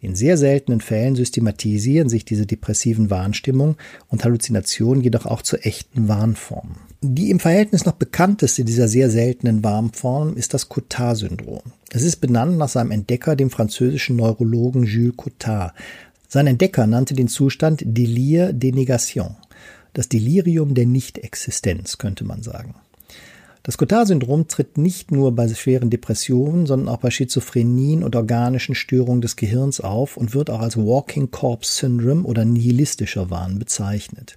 In 0.00 0.14
sehr 0.14 0.36
seltenen 0.36 0.82
Fällen 0.82 1.16
systematisieren 1.16 2.10
sich 2.10 2.26
diese 2.26 2.46
depressiven 2.46 3.08
Warnstimmungen 3.08 3.76
und 4.08 4.24
Halluzinationen 4.24 5.02
jedoch 5.02 5.24
auch 5.24 5.40
zu 5.40 5.56
echten 5.56 6.06
Warnformen. 6.06 6.76
Die 7.00 7.30
im 7.30 7.40
Verhältnis 7.40 7.86
noch 7.86 7.94
bekannteste 7.94 8.64
dieser 8.64 8.88
sehr 8.88 9.10
seltenen 9.10 9.64
Warnformen 9.64 10.36
ist 10.36 10.52
das 10.52 10.68
Cotard-Syndrom. 10.68 11.62
Es 11.90 12.02
ist 12.02 12.16
benannt 12.16 12.58
nach 12.58 12.68
seinem 12.68 12.90
Entdecker, 12.90 13.36
dem 13.36 13.50
französischen 13.50 14.16
Neurologen 14.16 14.84
Jules 14.84 15.16
Cotard. 15.16 15.72
Sein 16.28 16.46
Entdecker 16.46 16.86
nannte 16.86 17.14
den 17.14 17.28
Zustand 17.28 17.82
Delir 17.84 18.52
de 18.52 18.72
Negation, 18.72 19.36
das 19.94 20.08
Delirium 20.08 20.74
der 20.74 20.86
Nichtexistenz, 20.86 21.96
könnte 21.96 22.24
man 22.24 22.42
sagen. 22.42 22.74
Das 23.66 23.78
Cotard-Syndrom 23.78 24.46
tritt 24.46 24.78
nicht 24.78 25.10
nur 25.10 25.34
bei 25.34 25.48
schweren 25.48 25.90
Depressionen, 25.90 26.66
sondern 26.66 26.88
auch 26.88 26.98
bei 26.98 27.10
Schizophrenien 27.10 28.04
und 28.04 28.14
organischen 28.14 28.76
Störungen 28.76 29.22
des 29.22 29.34
Gehirns 29.34 29.80
auf 29.80 30.16
und 30.16 30.34
wird 30.34 30.50
auch 30.50 30.60
als 30.60 30.76
Walking 30.76 31.32
Corpse 31.32 31.80
Syndrome 31.80 32.22
oder 32.22 32.44
nihilistischer 32.44 33.28
Wahn 33.28 33.58
bezeichnet. 33.58 34.36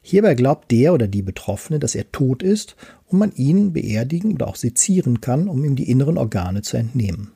Hierbei 0.00 0.34
glaubt 0.34 0.70
der 0.70 0.94
oder 0.94 1.06
die 1.06 1.20
Betroffene, 1.20 1.78
dass 1.78 1.94
er 1.94 2.10
tot 2.12 2.42
ist 2.42 2.76
und 3.08 3.18
man 3.18 3.32
ihn 3.32 3.74
beerdigen 3.74 4.32
oder 4.32 4.48
auch 4.48 4.56
sezieren 4.56 5.20
kann, 5.20 5.48
um 5.48 5.62
ihm 5.62 5.76
die 5.76 5.90
inneren 5.90 6.16
Organe 6.16 6.62
zu 6.62 6.78
entnehmen. 6.78 7.32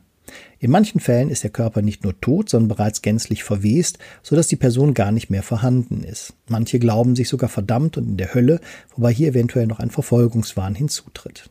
In 0.59 0.71
manchen 0.71 1.00
Fällen 1.00 1.31
ist 1.31 1.43
der 1.43 1.50
Körper 1.50 1.82
nicht 1.82 2.05
nur 2.05 2.21
tot, 2.21 2.49
sondern 2.49 2.69
bereits 2.69 3.03
gänzlich 3.03 3.44
verwest, 3.44 3.99
sodass 4.23 4.49
die 4.49 4.56
Person 4.56 4.94
gar 4.94 5.12
nicht 5.12 5.31
mehr 5.31 5.43
vorhanden 5.43 6.03
ist. 6.03 6.35
Manche 6.49 6.79
glauben 6.79 7.17
sich 7.17 7.29
sogar 7.29 7.49
verdammt 7.49 7.97
und 7.97 8.09
in 8.09 8.17
der 8.17 8.35
Hölle, 8.35 8.61
wobei 8.94 9.12
hier 9.12 9.29
eventuell 9.29 9.67
noch 9.67 9.81
ein 9.81 9.91
Verfolgungswahn 9.91 10.75
hinzutritt. 10.75 11.50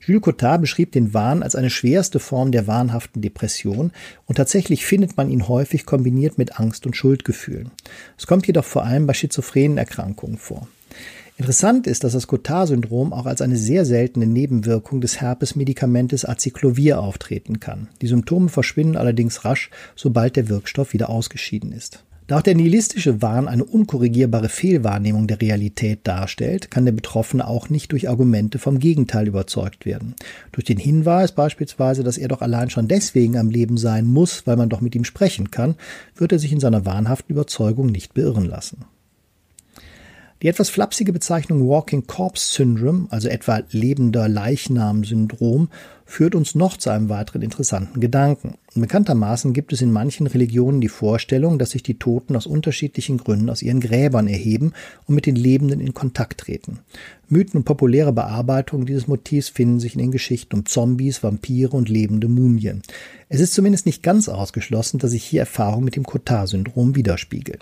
Jules 0.00 0.22
Cotard 0.22 0.62
beschrieb 0.62 0.92
den 0.92 1.12
Wahn 1.12 1.42
als 1.42 1.54
eine 1.54 1.68
schwerste 1.68 2.18
Form 2.18 2.50
der 2.50 2.66
wahnhaften 2.66 3.20
Depression 3.20 3.92
und 4.24 4.36
tatsächlich 4.36 4.86
findet 4.86 5.18
man 5.18 5.28
ihn 5.28 5.48
häufig 5.48 5.84
kombiniert 5.84 6.38
mit 6.38 6.58
Angst 6.58 6.86
und 6.86 6.96
Schuldgefühlen. 6.96 7.72
Es 8.16 8.26
kommt 8.26 8.46
jedoch 8.46 8.64
vor 8.64 8.84
allem 8.84 9.06
bei 9.06 9.12
schizophrenen 9.12 9.76
Erkrankungen 9.76 10.38
vor. 10.38 10.66
Interessant 11.38 11.86
ist, 11.86 12.02
dass 12.02 12.14
das 12.14 12.26
Cotard-Syndrom 12.26 13.12
auch 13.12 13.24
als 13.26 13.42
eine 13.42 13.56
sehr 13.56 13.84
seltene 13.84 14.26
Nebenwirkung 14.26 15.00
des 15.00 15.20
Herpesmedikamentes 15.20 16.24
Acyclovir 16.24 17.00
auftreten 17.00 17.60
kann. 17.60 17.86
Die 18.02 18.08
Symptome 18.08 18.48
verschwinden 18.48 18.96
allerdings 18.96 19.44
rasch, 19.44 19.70
sobald 19.94 20.34
der 20.34 20.48
Wirkstoff 20.48 20.92
wieder 20.92 21.08
ausgeschieden 21.08 21.70
ist. 21.70 22.04
Da 22.26 22.38
auch 22.38 22.42
der 22.42 22.56
nihilistische 22.56 23.22
Wahn 23.22 23.46
eine 23.46 23.64
unkorrigierbare 23.64 24.48
Fehlwahrnehmung 24.48 25.28
der 25.28 25.40
Realität 25.40 26.00
darstellt, 26.02 26.72
kann 26.72 26.84
der 26.84 26.92
Betroffene 26.92 27.46
auch 27.46 27.70
nicht 27.70 27.92
durch 27.92 28.08
Argumente 28.08 28.58
vom 28.58 28.80
Gegenteil 28.80 29.28
überzeugt 29.28 29.86
werden. 29.86 30.16
Durch 30.50 30.64
den 30.64 30.76
Hinweis 30.76 31.30
beispielsweise, 31.30 32.02
dass 32.02 32.18
er 32.18 32.26
doch 32.26 32.42
allein 32.42 32.68
schon 32.68 32.88
deswegen 32.88 33.38
am 33.38 33.48
Leben 33.48 33.76
sein 33.76 34.06
muss, 34.06 34.44
weil 34.48 34.56
man 34.56 34.70
doch 34.70 34.80
mit 34.80 34.96
ihm 34.96 35.04
sprechen 35.04 35.52
kann, 35.52 35.76
wird 36.16 36.32
er 36.32 36.40
sich 36.40 36.50
in 36.50 36.60
seiner 36.60 36.84
wahnhaften 36.84 37.32
Überzeugung 37.32 37.86
nicht 37.86 38.12
beirren 38.12 38.44
lassen. 38.44 38.86
Die 40.40 40.46
etwas 40.46 40.70
flapsige 40.70 41.12
Bezeichnung 41.12 41.68
Walking 41.68 42.06
Corpse 42.06 42.54
Syndrome, 42.54 43.08
also 43.10 43.28
etwa 43.28 43.60
lebender 43.72 44.28
Leichnam-Syndrom, 44.28 45.68
führt 46.06 46.36
uns 46.36 46.54
noch 46.54 46.76
zu 46.76 46.90
einem 46.90 47.08
weiteren 47.08 47.42
interessanten 47.42 47.98
Gedanken. 47.98 48.54
Bekanntermaßen 48.76 49.52
gibt 49.52 49.72
es 49.72 49.82
in 49.82 49.90
manchen 49.90 50.28
Religionen 50.28 50.80
die 50.80 50.88
Vorstellung, 50.88 51.58
dass 51.58 51.70
sich 51.70 51.82
die 51.82 51.98
Toten 51.98 52.36
aus 52.36 52.46
unterschiedlichen 52.46 53.18
Gründen 53.18 53.50
aus 53.50 53.62
ihren 53.62 53.80
Gräbern 53.80 54.28
erheben 54.28 54.74
und 55.06 55.16
mit 55.16 55.26
den 55.26 55.34
Lebenden 55.34 55.80
in 55.80 55.92
Kontakt 55.92 56.42
treten. 56.42 56.78
Mythen 57.28 57.58
und 57.58 57.64
populäre 57.64 58.12
Bearbeitungen 58.12 58.86
dieses 58.86 59.08
Motivs 59.08 59.48
finden 59.48 59.80
sich 59.80 59.94
in 59.94 60.00
den 60.00 60.12
Geschichten 60.12 60.54
um 60.54 60.66
Zombies, 60.66 61.24
Vampire 61.24 61.76
und 61.76 61.88
lebende 61.88 62.28
Mumien. 62.28 62.82
Es 63.28 63.40
ist 63.40 63.54
zumindest 63.54 63.86
nicht 63.86 64.04
ganz 64.04 64.28
ausgeschlossen, 64.28 65.00
dass 65.00 65.10
sich 65.10 65.24
hier 65.24 65.40
Erfahrungen 65.40 65.86
mit 65.86 65.96
dem 65.96 66.04
Cotard-Syndrom 66.04 66.94
widerspiegeln. 66.94 67.58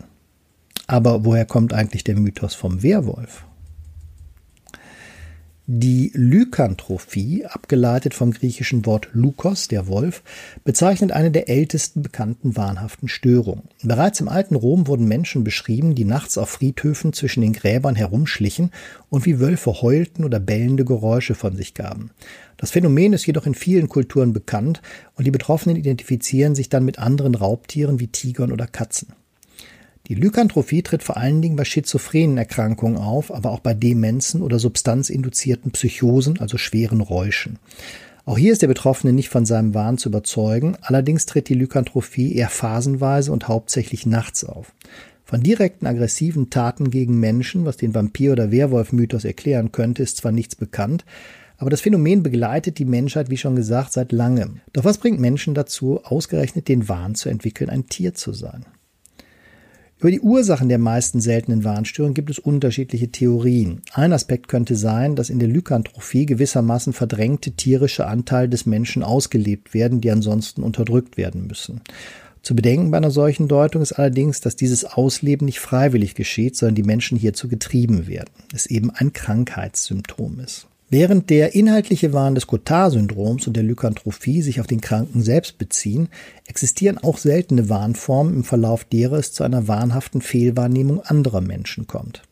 Aber 0.87 1.25
woher 1.25 1.45
kommt 1.45 1.73
eigentlich 1.73 2.05
der 2.05 2.17
Mythos 2.17 2.55
vom 2.55 2.83
Werwolf? 2.83 3.45
Die 5.69 6.13
Lykantrophie, 6.15 7.45
abgeleitet 7.45 8.15
vom 8.15 8.31
griechischen 8.31 8.87
Wort 8.87 9.09
Lukos, 9.15 9.67
der 9.67 9.89
Wolf, 9.89 10.23
bezeichnet 10.63 11.11
eine 11.11 11.33
der 11.33 11.49
ältesten 11.49 12.03
bekannten 12.03 12.57
wahnhaften 12.57 13.09
Störungen. 13.09 13.65
Bereits 13.83 14.21
im 14.21 14.29
alten 14.29 14.55
Rom 14.55 14.87
wurden 14.87 15.09
Menschen 15.09 15.43
beschrieben, 15.43 15.97
die 15.97 16.05
nachts 16.05 16.39
auf 16.39 16.51
Friedhöfen 16.51 17.13
zwischen 17.13 17.41
den 17.41 17.53
Gräbern 17.53 17.97
herumschlichen 17.97 18.71
und 19.09 19.27
wie 19.27 19.41
Wölfe 19.41 19.83
heulten 19.83 20.23
oder 20.23 20.39
bellende 20.39 20.85
Geräusche 20.85 21.35
von 21.35 21.57
sich 21.57 21.75
gaben. 21.75 22.13
Das 22.59 22.71
Phänomen 22.71 23.13
ist 23.13 23.27
jedoch 23.27 23.45
in 23.45 23.57
vielen 23.57 23.89
Kulturen 23.89 24.33
bekannt 24.33 24.83
und 25.17 25.27
die 25.27 25.33
Betroffenen 25.33 25.77
identifizieren 25.77 26.55
sich 26.55 26.69
dann 26.69 26.85
mit 26.85 27.01
anderen 27.01 27.35
Raubtieren 27.35 27.99
wie 27.99 28.07
Tigern 28.07 28.53
oder 28.53 28.69
Katzen. 28.69 29.09
Die 30.09 30.15
Lykantrophie 30.15 30.83
tritt 30.83 31.03
vor 31.03 31.17
allen 31.17 31.43
Dingen 31.43 31.57
bei 31.57 31.65
schizophrenen 31.65 32.39
Erkrankungen 32.39 32.97
auf, 32.97 33.35
aber 33.35 33.51
auch 33.51 33.59
bei 33.59 33.75
Demenzen 33.75 34.41
oder 34.41 34.61
substanzinduzierten 34.61 35.73
Psychosen, 35.73 36.39
also 36.39 36.59
schweren 36.59 37.01
Räuschen. 37.01 37.59
Auch 38.25 38.39
hier 38.39 38.53
ist 38.53 38.63
der 38.63 38.69
Betroffene 38.69 39.13
nicht 39.13 39.31
von 39.31 39.47
seinem 39.47 39.75
Wahn 39.75 39.99
zu 39.99 40.09
überzeugen, 40.09 40.77
allerdings 40.81 41.27
tritt 41.27 41.49
die 41.49 41.55
Lykantrophie 41.55 42.35
eher 42.35 42.49
phasenweise 42.49 43.33
und 43.33 43.49
hauptsächlich 43.49 44.07
nachts 44.07 44.45
auf. 44.45 44.73
Von 45.25 45.43
direkten 45.43 45.87
aggressiven 45.89 46.51
Taten 46.51 46.91
gegen 46.91 47.19
Menschen, 47.19 47.65
was 47.65 47.77
den 47.77 47.95
Vampir- 47.95 48.33
oder 48.33 48.53
Werwolf-Mythos 48.53 49.25
erklären 49.25 49.73
könnte, 49.73 50.05
ist 50.05 50.19
zwar 50.19 50.31
nichts 50.31 50.55
bekannt, 50.55 51.05
aber 51.59 51.71
das 51.71 51.81
Phänomen 51.81 52.23
begleitet 52.23 52.79
die 52.79 52.85
Menschheit, 52.85 53.29
wie 53.31 53.39
schon 53.39 53.57
gesagt, 53.57 53.93
seit 53.93 54.13
langem. 54.13 54.61
Doch 54.73 54.85
was 54.85 54.99
bringt 54.99 55.19
Menschen 55.19 55.55
dazu, 55.55 56.01
ausgerechnet 56.05 56.69
den 56.69 56.89
Wahn 56.89 57.17
zu 57.17 57.29
entwickeln, 57.29 57.71
ein 57.71 57.87
Tier 57.87 58.15
zu 58.15 58.33
sein? 58.33 58.67
Über 59.99 60.11
die 60.11 60.21
Ursachen 60.21 60.69
der 60.69 60.79
meisten 60.79 61.23
seltenen 61.23 61.65
Warnstörungen 61.65 62.13
gibt 62.13 62.29
es 62.29 62.39
unterschiedliche 62.39 63.09
Theorien. 63.09 63.81
Ein 63.95 64.13
Aspekt 64.13 64.47
könnte 64.47 64.77
sein, 64.77 65.17
dass 65.17 65.31
in 65.31 65.39
der 65.39 65.49
Lykantrophie 65.49 66.27
gewissermaßen 66.27 66.93
verdrängte 66.93 67.53
tierische 67.53 68.07
Anteile 68.07 68.51
des 68.51 68.67
Menschen 68.67 69.03
ausgelebt 69.03 69.73
werden, 69.73 70.03
die 70.03 70.11
ansonsten 70.11 70.63
unterdrückt 70.63 71.17
werden 71.17 71.47
müssen. 71.47 71.81
Zu 72.43 72.55
bedenken 72.55 72.91
bei 72.91 72.99
einer 72.99 73.11
solchen 73.11 73.49
Deutung 73.49 73.81
ist 73.81 73.95
allerdings, 73.95 74.43
dass 74.43 74.55
dieses 74.55 74.85
Ausleben 74.85 75.47
nicht 75.47 75.61
freiwillig 75.61 76.15
geschieht, 76.15 76.57
sondern 76.57 76.75
die 76.75 76.83
Menschen 76.83 77.17
hierzu 77.17 77.49
getrieben 77.49 78.07
werden. 78.07 78.31
Es 78.55 78.67
eben 78.67 78.91
ein 78.91 79.15
Krankheitssymptom 79.15 80.41
ist. 80.41 80.69
Während 80.89 81.31
der 81.31 81.57
inhaltliche 81.57 82.13
Wahn 82.13 82.37
des 82.37 82.47
Cotard-Syndroms 82.47 83.49
und 83.49 83.57
der 83.57 83.65
Lykantrophie 83.65 84.41
sich 84.41 84.61
auf 84.61 84.69
den 84.69 84.81
Kranken 84.81 85.21
selbst 85.21 85.59
beziehen, 85.59 86.09
existieren 86.47 86.99
auch 86.99 87.19
seltene 87.19 87.69
Warnformen 87.69 88.35
im 88.35 88.45
Verlauf 88.45 88.85
derer 88.85 89.19
es 89.19 89.33
zu 89.33 89.43
einer 89.43 89.67
wahnhaften 89.67 90.21
Fehlwahrnehmung 90.21 91.01
anderer 91.01 91.41
Menschen 91.41 91.89
kommt. 91.89 92.23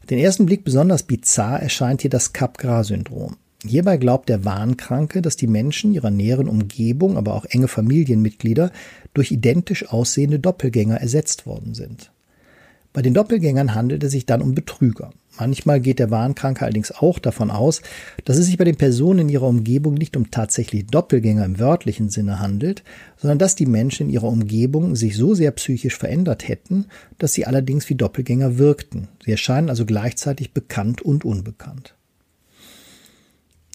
Auf 0.00 0.06
den 0.06 0.18
ersten 0.18 0.46
Blick 0.46 0.64
besonders 0.64 1.02
bizarr 1.02 1.60
erscheint 1.60 2.00
hier 2.00 2.10
das 2.10 2.32
Capgras-Syndrom. 2.32 3.36
Hierbei 3.62 3.98
glaubt 3.98 4.30
der 4.30 4.44
Wahnkranke, 4.44 5.20
dass 5.20 5.36
die 5.36 5.46
Menschen 5.46 5.92
ihrer 5.92 6.10
näheren 6.10 6.48
Umgebung, 6.48 7.18
aber 7.18 7.34
auch 7.34 7.44
enge 7.44 7.68
Familienmitglieder 7.68 8.70
durch 9.12 9.32
identisch 9.32 9.86
aussehende 9.86 10.38
Doppelgänger 10.38 10.98
ersetzt 10.98 11.44
worden 11.44 11.74
sind. 11.74 12.10
Bei 12.94 13.02
den 13.02 13.12
Doppelgängern 13.12 13.74
handelt 13.74 14.02
es 14.02 14.12
sich 14.12 14.24
dann 14.24 14.40
um 14.40 14.54
Betrüger. 14.54 15.10
Manchmal 15.38 15.80
geht 15.80 15.98
der 15.98 16.10
Wahnkranke 16.10 16.64
allerdings 16.64 16.90
auch 16.90 17.18
davon 17.18 17.50
aus, 17.50 17.82
dass 18.24 18.38
es 18.38 18.46
sich 18.46 18.58
bei 18.58 18.64
den 18.64 18.76
Personen 18.76 19.20
in 19.20 19.28
ihrer 19.28 19.46
Umgebung 19.46 19.94
nicht 19.94 20.16
um 20.16 20.30
tatsächlich 20.30 20.86
Doppelgänger 20.86 21.44
im 21.44 21.60
wörtlichen 21.60 22.10
Sinne 22.10 22.40
handelt, 22.40 22.82
sondern 23.16 23.38
dass 23.38 23.54
die 23.54 23.66
Menschen 23.66 24.08
in 24.08 24.12
ihrer 24.12 24.28
Umgebung 24.28 24.96
sich 24.96 25.16
so 25.16 25.34
sehr 25.34 25.52
psychisch 25.52 25.96
verändert 25.96 26.48
hätten, 26.48 26.86
dass 27.18 27.34
sie 27.34 27.46
allerdings 27.46 27.88
wie 27.88 27.94
Doppelgänger 27.94 28.58
wirkten. 28.58 29.08
Sie 29.24 29.30
erscheinen 29.30 29.68
also 29.68 29.86
gleichzeitig 29.86 30.52
bekannt 30.52 31.02
und 31.02 31.24
unbekannt. 31.24 31.94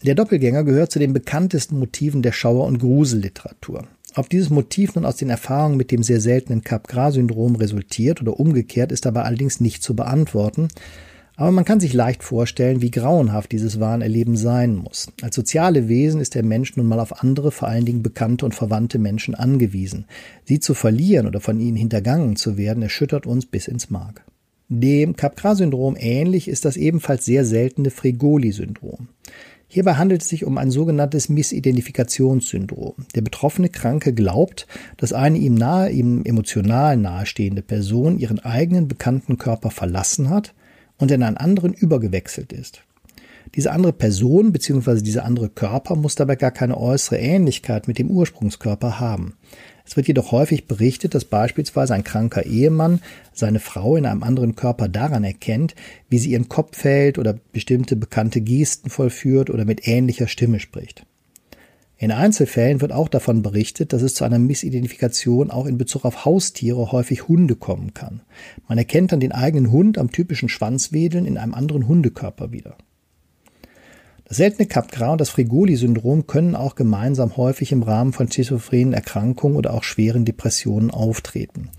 Der 0.04 0.16
Doppelgänger 0.16 0.66
gehört 0.66 0.92
zu 0.92 1.00
den 1.00 1.14
bekanntesten 1.14 1.80
Motiven 1.80 2.22
der 2.22 2.34
Schauer- 2.34 2.66
und 2.66 2.80
Gruselliteratur. 2.80 3.88
Ob 4.16 4.30
dieses 4.30 4.50
Motiv 4.50 4.96
nun 4.96 5.06
aus 5.06 5.16
den 5.16 5.30
Erfahrungen 5.30 5.78
mit 5.78 5.92
dem 5.92 6.04
sehr 6.04 6.20
seltenen 6.20 6.62
Capgras-Syndrom 6.62 7.56
resultiert 7.56 8.22
oder 8.22 8.40
umgekehrt, 8.40 8.92
ist 8.92 9.06
dabei 9.06 9.24
allerdings 9.24 9.60
nicht 9.60 9.82
zu 9.82 9.96
beantworten, 9.96 10.68
aber 11.36 11.52
man 11.52 11.66
kann 11.66 11.80
sich 11.80 11.94
leicht 11.94 12.24
vorstellen, 12.24 12.82
wie 12.82 12.92
grauenhaft 12.92 13.52
dieses 13.52 13.80
Wahnerleben 13.80 14.38
sein 14.38 14.76
muss. 14.76 15.08
Als 15.22 15.36
soziale 15.36 15.88
Wesen 15.88 16.22
ist 16.22 16.36
der 16.36 16.44
Mensch 16.44 16.78
nun 16.78 16.86
mal 16.86 17.00
auf 17.00 17.24
andere, 17.24 17.52
vor 17.52 17.68
allen 17.68 17.86
Dingen 17.86 18.04
bekannte 18.04 18.46
und 18.46 18.54
verwandte 18.54 19.00
Menschen 19.00 19.34
angewiesen. 19.34 20.06
Sie 20.46 20.60
zu 20.60 20.76
verlieren 20.76 21.26
oder 21.26 21.40
von 21.40 21.60
ihnen 21.60 21.78
hintergangen 21.78 22.36
zu 22.36 22.58
werden, 22.58 22.84
erschüttert 22.84 23.26
uns 23.26 23.48
bis 23.48 23.68
ins 23.68 23.90
Mark. 23.90 24.24
Dem 24.70 25.16
Capgras-Syndrom 25.16 25.96
ähnlich 26.00 26.48
ist 26.48 26.66
das 26.66 26.78
ebenfalls 26.78 27.26
sehr 27.26 27.46
seltene 27.46 27.90
Fregoli-Syndrom. 27.90 29.08
Hierbei 29.68 29.96
handelt 29.96 30.22
es 30.22 30.30
sich 30.30 30.46
um 30.46 30.60
ein 30.60 30.70
sogenanntes 30.70 31.30
Missidentifikationssyndrom. 31.30 32.94
Der 33.16 33.22
betroffene 33.22 33.70
Kranke 33.70 34.14
glaubt, 34.14 34.68
dass 34.98 35.14
eine 35.14 35.40
ihm 35.40 35.56
nahe, 35.56 35.90
ihm 35.90 36.24
emotional 36.26 36.96
nahestehende 36.96 37.64
Person 37.64 38.20
ihren 38.20 38.38
eigenen 38.40 38.88
bekannten 38.88 39.40
Körper 39.40 39.72
verlassen 39.72 40.30
hat 40.30 40.54
und 40.98 41.12
in 41.12 41.24
einen 41.24 41.38
anderen 41.38 41.74
übergewechselt 41.74 42.54
ist. 42.54 42.84
Diese 43.56 43.72
andere 43.72 43.94
Person 43.94 44.52
bzw. 44.52 45.02
dieser 45.02 45.26
andere 45.26 45.50
Körper 45.50 45.96
muss 45.96 46.16
dabei 46.16 46.36
gar 46.36 46.52
keine 46.52 46.78
äußere 46.78 47.18
Ähnlichkeit 47.18 47.88
mit 47.88 48.00
dem 48.00 48.10
Ursprungskörper 48.10 49.00
haben. 49.00 49.36
Es 49.86 49.98
wird 49.98 50.08
jedoch 50.08 50.32
häufig 50.32 50.66
berichtet, 50.66 51.14
dass 51.14 51.26
beispielsweise 51.26 51.94
ein 51.94 52.06
kranker 52.06 52.46
Ehemann 52.46 53.02
seine 53.34 53.60
Frau 53.60 53.96
in 53.96 54.06
einem 54.06 54.24
anderen 54.24 54.56
Körper 54.56 54.88
daran 54.88 55.24
erkennt, 55.24 55.76
wie 56.10 56.20
sie 56.20 56.32
ihren 56.32 56.50
Kopf 56.50 56.84
hält 56.84 57.20
oder 57.20 57.38
bestimmte 57.52 57.96
bekannte 57.96 58.42
Gesten 58.42 58.90
vollführt 58.90 59.50
oder 59.50 59.66
mit 59.66 59.88
ähnlicher 59.88 60.28
Stimme 60.28 60.60
spricht. 60.60 61.06
In 62.04 62.12
Einzelfällen 62.12 62.82
wird 62.82 62.92
auch 62.92 63.08
davon 63.08 63.44
berichtet, 63.44 63.94
dass 63.94 64.02
es 64.02 64.14
zu 64.14 64.26
einer 64.26 64.38
Missidentifikation 64.38 65.50
auch 65.50 65.66
in 65.66 65.78
Bezug 65.78 66.04
auf 66.04 66.26
Haustiere 66.26 66.92
häufig 66.92 67.30
Hunde 67.30 67.56
kommen 67.56 67.94
kann. 67.94 68.24
Man 68.68 68.78
erkennt 68.78 69.14
dann 69.14 69.22
den 69.22 69.32
eigenen 69.32 69.72
Hund 69.72 69.98
am 69.98 70.12
typischen 70.12 70.50
Schwanzwedeln 70.50 71.26
in 71.26 71.38
einem 71.38 71.54
anderen 71.54 71.88
Hundekörper 71.88 72.52
wieder. 72.52 72.76
Das 74.26 74.36
seltene 74.36 74.68
Capgras 74.68 75.14
und 75.14 75.22
das 75.22 75.30
Frigoli-Syndrom 75.30 76.28
können 76.28 76.58
auch 76.58 76.76
gemeinsam 76.76 77.38
häufig 77.38 77.72
im 77.72 77.84
Rahmen 77.84 78.12
von 78.12 78.30
schizophrenen 78.30 78.94
Erkrankungen 78.94 79.56
oder 79.56 79.74
auch 79.74 79.84
schweren 79.84 80.26
Depressionen 80.26 80.92
auftreten. 80.92 81.70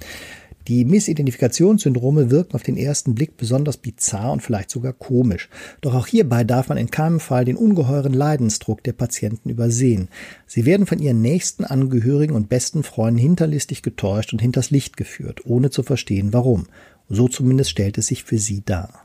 Die 0.67 0.87
Missidentifikationssyndrome 0.87 2.31
wirken 2.31 2.55
auf 2.55 2.63
den 2.63 2.79
ersten 2.79 3.15
Blick 3.15 3.37
besonders 3.37 3.77
bizarr 3.77 4.33
und 4.33 4.43
vielleicht 4.43 4.71
sogar 4.71 4.95
komisch. 4.95 5.51
Doch 5.83 5.95
auch 5.95 6.07
hierbei 6.07 6.43
darf 6.43 6.69
man 6.69 6.79
in 6.79 6.91
keinem 6.91 7.21
Fall 7.21 7.45
den 7.45 7.57
ungeheuren 7.57 8.15
Leidensdruck 8.15 8.83
der 8.83 8.95
Patienten 8.95 9.51
übersehen. 9.51 10.09
Sie 10.47 10.65
werden 10.65 10.87
von 10.87 11.01
ihren 11.01 11.21
nächsten 11.21 11.65
Angehörigen 11.65 12.35
und 12.35 12.49
besten 12.49 12.83
Freunden 12.83 13.19
hinterlistig 13.19 13.83
getäuscht 13.83 14.33
und 14.33 14.41
hinters 14.41 14.71
Licht 14.71 14.97
geführt, 14.97 15.43
ohne 15.45 15.69
zu 15.69 15.83
verstehen 15.83 16.33
warum. 16.33 16.67
So 17.11 17.29
zumindest 17.29 17.71
stellt 17.71 17.99
es 17.99 18.07
sich 18.07 18.25
für 18.25 18.39
sie 18.39 18.63
dar. 18.65 19.04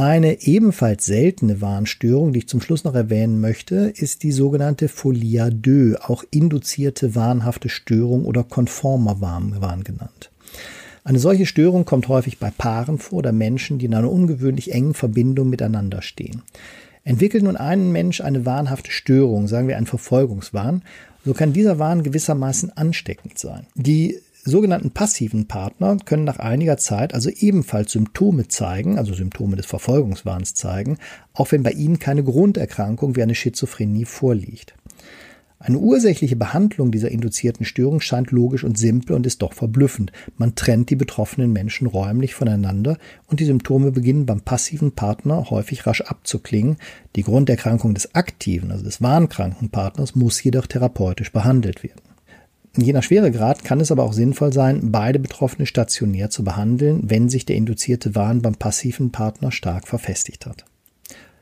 Eine 0.00 0.42
ebenfalls 0.42 1.06
seltene 1.06 1.60
Warnstörung, 1.60 2.32
die 2.32 2.38
ich 2.38 2.48
zum 2.48 2.60
Schluss 2.60 2.84
noch 2.84 2.94
erwähnen 2.94 3.40
möchte, 3.40 3.92
ist 3.96 4.22
die 4.22 4.30
sogenannte 4.30 4.86
Folia 4.86 5.50
2, 5.50 5.96
auch 6.00 6.22
induzierte 6.30 7.16
wahnhafte 7.16 7.68
Störung 7.68 8.24
oder 8.24 8.44
konformer 8.44 9.20
Wahn 9.20 9.82
genannt. 9.82 10.30
Eine 11.02 11.18
solche 11.18 11.46
Störung 11.46 11.84
kommt 11.84 12.06
häufig 12.06 12.38
bei 12.38 12.52
Paaren 12.56 12.98
vor 12.98 13.18
oder 13.18 13.32
Menschen, 13.32 13.80
die 13.80 13.86
in 13.86 13.94
einer 13.94 14.12
ungewöhnlich 14.12 14.72
engen 14.72 14.94
Verbindung 14.94 15.50
miteinander 15.50 16.00
stehen. 16.00 16.42
Entwickelt 17.02 17.42
nun 17.42 17.56
ein 17.56 17.90
Mensch 17.90 18.20
eine 18.20 18.46
wahnhafte 18.46 18.92
Störung, 18.92 19.48
sagen 19.48 19.66
wir 19.66 19.76
einen 19.76 19.86
Verfolgungswahn, 19.86 20.82
so 21.24 21.34
kann 21.34 21.52
dieser 21.52 21.80
Wahn 21.80 22.04
gewissermaßen 22.04 22.70
ansteckend 22.76 23.36
sein. 23.36 23.66
Die 23.74 24.20
sogenannten 24.44 24.90
passiven 24.90 25.46
Partner 25.46 25.96
können 26.04 26.24
nach 26.24 26.38
einiger 26.38 26.76
Zeit 26.76 27.14
also 27.14 27.30
ebenfalls 27.30 27.92
Symptome 27.92 28.48
zeigen, 28.48 28.98
also 28.98 29.14
Symptome 29.14 29.56
des 29.56 29.66
Verfolgungswahns 29.66 30.54
zeigen, 30.54 30.98
auch 31.34 31.52
wenn 31.52 31.62
bei 31.62 31.72
ihnen 31.72 31.98
keine 31.98 32.24
Grunderkrankung 32.24 33.16
wie 33.16 33.22
eine 33.22 33.34
Schizophrenie 33.34 34.04
vorliegt. 34.04 34.74
Eine 35.60 35.78
ursächliche 35.78 36.36
Behandlung 36.36 36.92
dieser 36.92 37.10
induzierten 37.10 37.66
Störung 37.66 38.00
scheint 38.00 38.30
logisch 38.30 38.62
und 38.62 38.78
simpel 38.78 39.16
und 39.16 39.26
ist 39.26 39.42
doch 39.42 39.54
verblüffend. 39.54 40.12
Man 40.36 40.54
trennt 40.54 40.88
die 40.88 40.96
betroffenen 40.96 41.52
Menschen 41.52 41.88
räumlich 41.88 42.34
voneinander 42.34 42.96
und 43.26 43.40
die 43.40 43.44
Symptome 43.44 43.90
beginnen 43.90 44.24
beim 44.24 44.40
passiven 44.40 44.92
Partner 44.92 45.50
häufig 45.50 45.84
rasch 45.84 46.02
abzuklingen. 46.02 46.76
Die 47.16 47.24
Grunderkrankung 47.24 47.94
des 47.94 48.14
aktiven, 48.14 48.70
also 48.70 48.84
des 48.84 49.02
wahnkranken 49.02 49.70
Partners, 49.70 50.14
muss 50.14 50.42
jedoch 50.42 50.68
therapeutisch 50.68 51.32
behandelt 51.32 51.82
werden. 51.82 52.07
Je 52.80 52.92
nach 52.92 53.02
Schweregrad 53.02 53.64
kann 53.64 53.80
es 53.80 53.90
aber 53.90 54.04
auch 54.04 54.12
sinnvoll 54.12 54.52
sein, 54.52 54.92
beide 54.92 55.18
Betroffene 55.18 55.66
stationär 55.66 56.30
zu 56.30 56.44
behandeln, 56.44 57.00
wenn 57.02 57.28
sich 57.28 57.44
der 57.44 57.56
induzierte 57.56 58.14
Wahn 58.14 58.40
beim 58.40 58.54
passiven 58.54 59.10
Partner 59.10 59.50
stark 59.50 59.88
verfestigt 59.88 60.46
hat. 60.46 60.64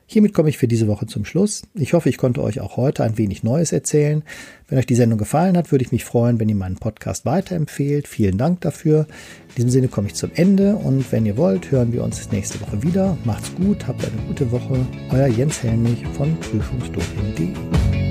Hiermit 0.07 0.33
komme 0.33 0.49
ich 0.49 0.57
für 0.57 0.69
diese 0.69 0.87
Woche 0.87 1.07
zum 1.07 1.25
Schluss. 1.25 1.65
Ich 1.75 1.93
hoffe, 1.93 2.09
ich 2.09 2.17
konnte 2.17 2.43
euch 2.43 2.61
auch 2.61 2.77
heute 2.79 3.05
ein 3.05 3.19
wenig 3.19 3.43
Neues 3.43 3.73
erzählen. 3.73 4.23
Wenn 4.69 4.79
euch 4.79 4.87
die 4.87 4.95
Sendung 4.95 5.19
gefallen 5.19 5.59
hat, 5.59 5.73
würde 5.73 5.85
ich 5.85 5.93
mich 5.93 6.05
freuen, 6.05 6.41
wenn 6.41 6.49
ihr 6.49 6.55
meinen 6.55 6.77
Podcast 6.77 7.27
weiterempfehlt. 7.27 8.09
Vielen 8.09 8.39
Dank 8.39 8.63
dafür. 8.63 9.07
In 9.49 9.55
diesem 9.57 9.71
Sinne 9.71 9.89
komme 9.89 10.07
ich 10.07 10.15
zum 10.15 10.31
Ende 10.35 10.77
und 10.77 11.11
wenn 11.13 11.27
ihr 11.27 11.37
wollt, 11.37 11.71
hören 11.71 11.93
wir 11.93 12.03
uns 12.03 12.31
nächste 12.31 12.61
Woche 12.63 12.83
wieder. 12.83 13.19
Macht's 13.25 13.53
gut, 13.57 13.87
habt 13.87 14.03
eine 14.05 14.23
gute 14.29 14.51
Woche. 14.53 14.87
Euer 15.11 15.27
Jens 15.27 15.63
Helmich 15.63 16.07
von 16.17 16.35
prüfungsdoping.de. 16.41 18.06